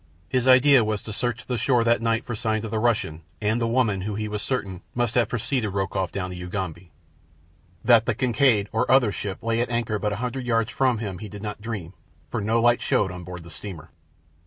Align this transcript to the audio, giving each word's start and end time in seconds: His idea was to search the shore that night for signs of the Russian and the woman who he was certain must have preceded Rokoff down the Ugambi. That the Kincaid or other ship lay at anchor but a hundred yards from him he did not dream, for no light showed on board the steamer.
His 0.29 0.47
idea 0.47 0.83
was 0.83 1.03
to 1.03 1.13
search 1.13 1.45
the 1.45 1.59
shore 1.59 1.83
that 1.83 2.01
night 2.01 2.25
for 2.25 2.33
signs 2.33 2.65
of 2.65 2.71
the 2.71 2.79
Russian 2.79 3.21
and 3.39 3.61
the 3.61 3.67
woman 3.67 4.01
who 4.01 4.15
he 4.15 4.27
was 4.27 4.41
certain 4.41 4.81
must 4.95 5.13
have 5.13 5.29
preceded 5.29 5.69
Rokoff 5.75 6.11
down 6.11 6.31
the 6.31 6.37
Ugambi. 6.41 6.89
That 7.85 8.07
the 8.07 8.15
Kincaid 8.15 8.67
or 8.71 8.89
other 8.89 9.11
ship 9.11 9.43
lay 9.43 9.61
at 9.61 9.69
anchor 9.69 9.99
but 9.99 10.13
a 10.13 10.15
hundred 10.15 10.47
yards 10.47 10.71
from 10.71 10.97
him 10.97 11.19
he 11.19 11.29
did 11.29 11.43
not 11.43 11.61
dream, 11.61 11.93
for 12.31 12.41
no 12.41 12.59
light 12.59 12.81
showed 12.81 13.11
on 13.11 13.23
board 13.23 13.43
the 13.43 13.51
steamer. 13.51 13.91